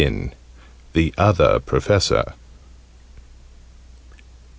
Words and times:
THE 0.93 1.13
OTHER 1.15 1.59
PROFESSOR. 1.59 2.33